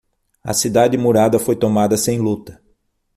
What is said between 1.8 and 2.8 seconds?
sem luta.